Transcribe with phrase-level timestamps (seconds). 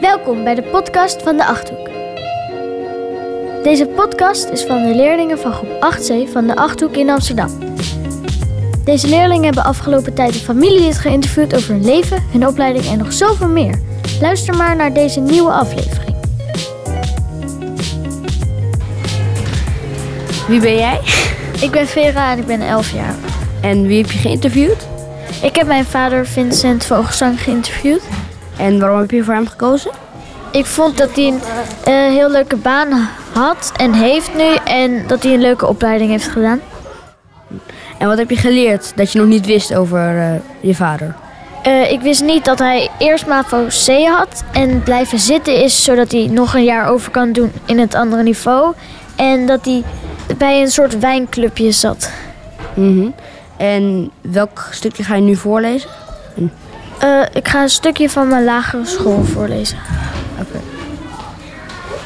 [0.00, 1.88] Welkom bij de podcast van de Achthoek.
[3.62, 7.50] Deze podcast is van de leerlingen van groep 8C van de Achthoek in Amsterdam.
[8.84, 13.12] Deze leerlingen hebben afgelopen tijd een familielid geïnterviewd over hun leven, hun opleiding en nog
[13.12, 13.80] zoveel meer.
[14.20, 16.16] Luister maar naar deze nieuwe aflevering.
[20.48, 21.00] Wie ben jij?
[21.60, 23.14] Ik ben Vera en ik ben 11 jaar.
[23.60, 24.86] En wie heb je geïnterviewd?
[25.42, 28.02] Ik heb mijn vader Vincent Vogelsang geïnterviewd.
[28.58, 29.90] En waarom heb je voor hem gekozen?
[30.52, 31.40] Ik vond dat hij een
[31.84, 36.28] eh, heel leuke baan had en heeft nu en dat hij een leuke opleiding heeft
[36.28, 36.60] gedaan.
[37.98, 41.14] En wat heb je geleerd dat je nog niet wist over eh, je vader?
[41.62, 46.12] Eh, ik wist niet dat hij eerst MAVO C had en blijven zitten is zodat
[46.12, 48.74] hij nog een jaar over kan doen in het andere niveau.
[49.16, 49.82] En dat hij
[50.38, 52.10] bij een soort wijnclubje zat.
[52.74, 53.08] Mhm.
[53.56, 55.90] En welk stukje ga je nu voorlezen?
[56.98, 59.78] Eh, ik ga een stukje van mijn lagere school voorlezen.
[60.40, 60.60] Oké.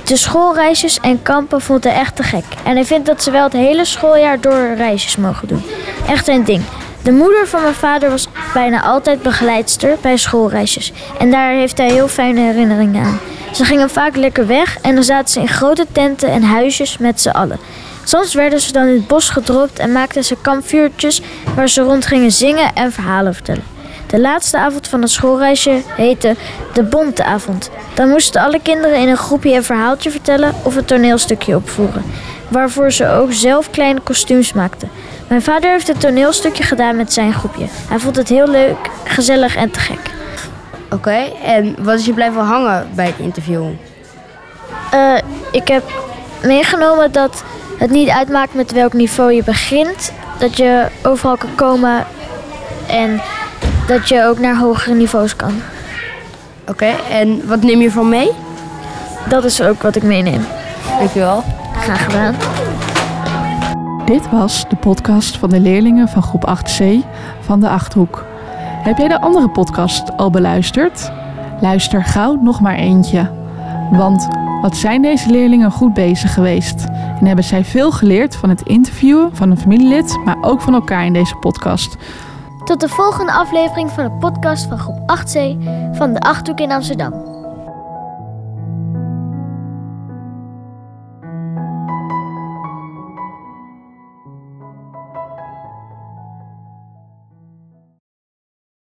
[0.05, 2.45] De schoolreisjes en kampen vond hij echt te gek.
[2.65, 5.62] En hij vindt dat ze wel het hele schooljaar door reisjes mogen doen.
[6.09, 6.62] Echt een ding.
[7.03, 10.93] De moeder van mijn vader was bijna altijd begeleidster bij schoolreisjes.
[11.19, 13.19] En daar heeft hij heel fijne herinneringen aan.
[13.53, 17.20] Ze gingen vaak lekker weg en dan zaten ze in grote tenten en huisjes met
[17.20, 17.59] z'n allen.
[18.05, 21.22] Soms werden ze dan in het bos gedropt en maakten ze kampvuurtjes
[21.55, 23.65] waar ze rond gingen zingen en verhalen vertellen.
[24.11, 26.36] De laatste avond van het schoolreisje heette
[26.72, 27.70] de Bonteavond.
[27.94, 32.05] Dan moesten alle kinderen in een groepje een verhaaltje vertellen of een toneelstukje opvoeren,
[32.48, 34.91] waarvoor ze ook zelf kleine kostuums maakten.
[35.28, 37.66] Mijn vader heeft het toneelstukje gedaan met zijn groepje.
[37.88, 40.11] Hij vond het heel leuk, gezellig en te gek.
[40.91, 43.64] Oké, en wat is je blijven hangen bij het interview?
[44.91, 45.14] Eh,
[45.53, 45.83] ik heb
[46.42, 47.44] meegenomen dat
[47.78, 50.12] het niet uitmaakt met welk niveau je begint.
[50.38, 52.06] Dat je overal kan komen
[52.86, 53.20] en
[53.91, 55.53] dat je ook naar hogere niveaus kan.
[56.67, 58.31] Oké, en wat neem je van mee?
[59.29, 60.47] Dat is ook wat ik meeneem.
[60.99, 61.43] Dankjewel.
[61.73, 62.35] Graag gedaan.
[64.05, 66.84] Dit was de podcast van de leerlingen van groep 8C
[67.41, 68.25] van de Achthoek.
[68.83, 71.12] Heb jij de andere podcast al beluisterd?
[71.61, 73.31] Luister gauw nog maar eentje.
[73.91, 74.29] Want
[74.62, 76.84] wat zijn deze leerlingen goed bezig geweest?
[77.21, 81.05] En hebben zij veel geleerd van het interviewen van een familielid, maar ook van elkaar
[81.05, 81.97] in deze podcast.
[82.70, 85.38] Tot de volgende aflevering van de podcast van groep 8C
[85.92, 87.30] van de Achthoek in Amsterdam.